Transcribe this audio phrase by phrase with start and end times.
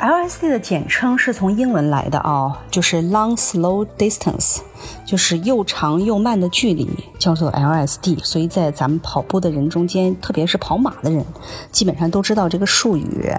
[0.00, 4.58] LSD 的简称是从英文来的啊，就是 long slow distance，
[5.06, 8.22] 就是又长又慢的距离，叫做 LSD。
[8.22, 11.24] 所以在咱们跑步的人中间，特别是跑马的人，
[11.70, 13.32] 基本上都知道这个术语。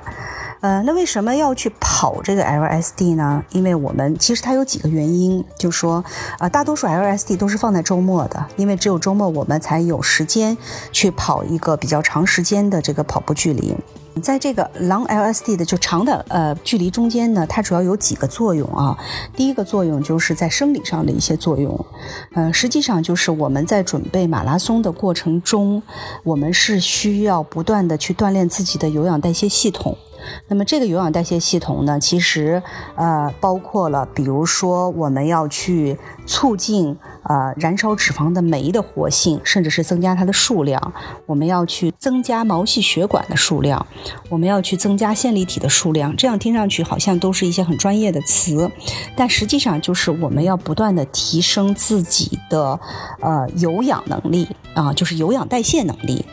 [0.66, 3.44] 呃，那为什么要去跑这个 LSD 呢？
[3.52, 6.04] 因为我们其实它有几个原因，就说，
[6.40, 10.58] 呃，大多数 LSD 都是放在周末的，因为只有周末我们才有时间
[10.92, 13.76] 去跑一个比较长时间的这个跑步距离。
[14.24, 18.98] 在这个 long LSD 的就长的呃距离中间呢，它主要有几个作用啊。
[19.36, 21.86] 第一个作用就是在生理上的一些作用，
[22.34, 25.84] 呃，实际上就是我们在准备马拉松的过程中，
[26.24, 29.96] 我们是需要不断的去锻炼自己的有氧代谢系统。
[30.48, 32.62] 那么这个有氧代谢系统呢，其实
[32.96, 40.94] 呃包括了，比如说我们要去促进呃燃烧脂肪的酶的活性，甚至是增加它的数量。
[41.26, 43.86] 我们要去增加毛细血管的数量，
[44.30, 46.16] 我们要去增加线粒体的数量。
[46.16, 48.72] 这样听上去好像都是一些很专业的词，
[49.16, 52.80] 但实际上就是我们要不断的提升自己的
[53.20, 56.26] 呃有氧能力啊，就是有氧代谢能力。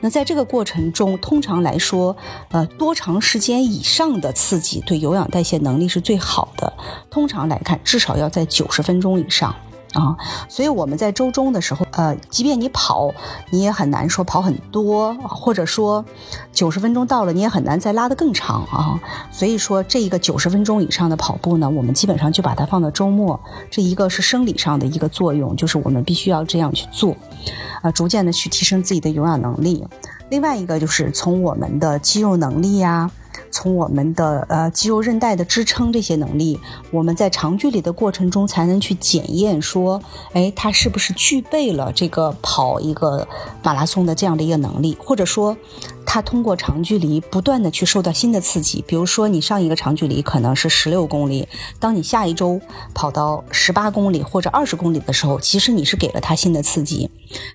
[0.00, 2.16] 那在这个过程中，通常来说，
[2.50, 6.72] 呃，多长时间以上的刺激对有氧代谢能力是最好的。
[7.10, 9.54] 通常来看，至少要在九十分钟以上
[9.94, 10.16] 啊。
[10.48, 13.12] 所以我们在周中的时候，呃，即便你跑，
[13.50, 16.04] 你也很难说跑很多，或者说
[16.52, 19.00] 九十分钟到了，你也很难再拉得更长啊。
[19.30, 23.38] 所以说，这一个九十分钟以上的跑步呢，我们基本上就把它放到周末。
[23.70, 27.16] 这一个是生理上的一个作用，就是我们必须要这样去做。
[27.82, 29.84] 啊，逐渐的去提升自己的有氧能力。
[30.28, 33.10] 另外一个就是从我们的肌肉能力呀，
[33.50, 36.58] 从我们的呃肌肉韧带的支撑这些能力，
[36.90, 40.00] 我们在长距离的过程中才能去检验说，
[40.32, 43.26] 哎，它是不是具备了这个跑一个
[43.62, 45.56] 马拉松的这样的一个能力，或者说。
[46.12, 51.46] 它通过长距离不断的去受到新的刺激，比如说你上一个长距离可能是十六公里，
[51.78, 52.60] 当你下一周
[52.92, 57.08] 跑到十八公里或者二十公里的时候，其实你是给了它新的刺激，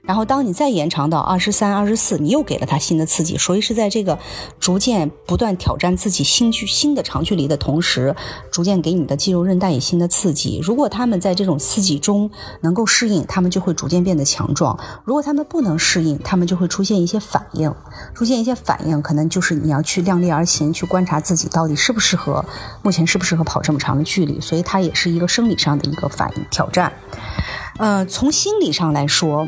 [0.03, 4.17] 然后当你再延长到二十三、二十四，你又给了它新的刺激，所以是在这个
[4.59, 8.15] 逐渐不断挑战自己新距新的长距离的同时，
[8.51, 10.59] 逐渐给你的肌肉韧带以新的刺激。
[10.63, 12.29] 如果他们在这种刺激中
[12.61, 17.73] 能够适应，他们就会逐渐变得强壮；如果他们不能适应，他们就会出现一些反应，
[18.13, 18.35] 出现。
[18.35, 22.45] 一些反应可能就是你要去量力而行，去观察自己到底适不适合，
[22.83, 26.93] 目前适不适合跑这么长的距离，所以它也是一个生理上的一个反应挑战。
[27.77, 29.47] 呃，从心理上来说，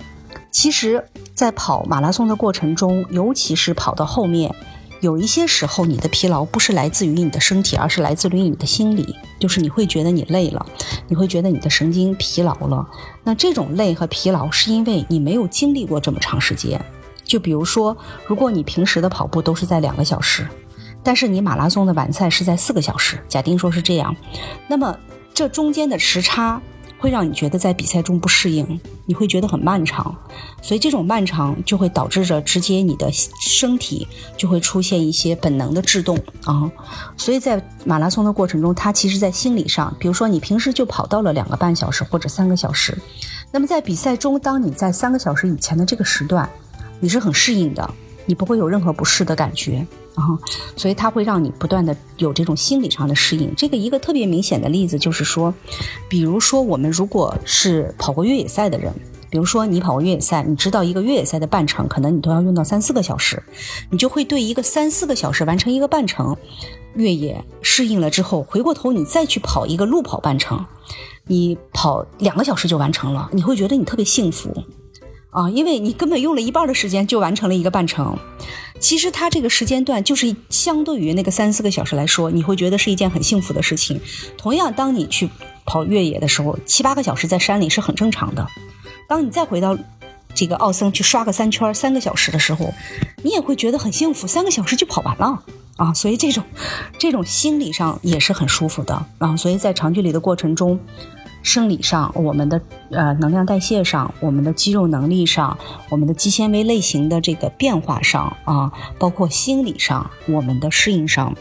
[0.59, 1.03] 其实，
[1.35, 4.51] 在跑马拉松的过程中，尤其是跑到后面，
[5.01, 10.65] 有一些时候你的疲劳不是来自于你的身体，而是来自于你的心理，就是你会觉得你累了，
[11.07, 12.89] 你会觉得你的神经疲劳了。
[13.23, 16.83] 那这种累和疲劳是因为你没有经历过这么长时间。
[17.23, 17.95] 就比如说，
[18.25, 20.47] 如果你平时的跑步都是在两个小时，
[21.03, 24.15] 但是你马拉松的完赛是在四个小时，假定说是这样，
[24.67, 24.97] 那么
[25.35, 26.59] 这中间的时差
[26.97, 30.15] 会让你觉得在比赛中不适应，你会觉得很漫长，
[30.61, 33.09] 所以这种漫长就会导致着直接你的
[33.41, 36.69] 身体就会出现一些本能的制动啊，
[37.15, 42.97] 所以在马拉松的过程中，它其实在心理上，比如说你平时就跑到了两个半小时或者三个小时，
[43.51, 46.49] 那么在比赛中，当你在三个小时以前的这个时段。
[46.99, 47.93] 你是很适应的，
[48.27, 49.83] 你不会有任何不适的感觉
[50.13, 50.37] 啊，
[50.75, 53.51] 所以它会让你不断的有这种心理上的适应。
[53.55, 55.51] 这个一个特别明显的例子就是说，
[56.07, 58.93] 比如说我们如果是跑过越野赛的人，
[59.29, 63.41] 比如说你跑过越野赛，你知道一个越野赛的半程可能你都要用到三四个小时，
[63.89, 66.35] 你就会对一个三四个小时完成一个半程
[66.95, 70.65] 越野适应了之后，回过头你再去跑一个路跑半程，
[71.27, 74.51] 你跑两个小时就完成了，你会觉得你特别幸福。
[75.29, 78.17] 啊，因为你根本用了一半的时间就完成了一个半程，
[78.79, 83.99] 其实它这个时间段就是相对于那个三四个小时来说，你会觉得是一件很幸福的事情。
[84.37, 85.29] 同样，当你去
[85.65, 88.47] 跑越野的时候，七八个小时在山里是很正常的。
[89.07, 89.77] 当你再回到
[90.33, 92.73] 这个奥森去刷个三圈三个小时的时候，
[93.21, 95.43] 你也会觉得很幸福，三个小时就跑完了
[95.75, 95.93] 啊！
[95.93, 96.43] 所以这种
[96.97, 99.35] 这种心理上也是很舒服的啊！
[99.35, 100.79] 所以在长距离的过程中。
[101.47, 102.59] 生理上，我们的
[102.91, 105.57] 呃能量代谢上，我们的肌肉能力上，
[105.89, 111.33] 我们的肌纤维类型的这个变化上啊，包括心理上，我们的适应上，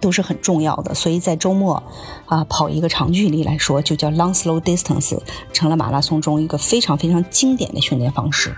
[0.00, 0.94] 都是很重要的。
[0.94, 1.82] 所以在周末
[2.26, 5.18] 啊跑一个长距离来说，就叫 long slow distance，
[5.52, 8.56] 成了马拉松中一个非常非常经典的训练方式。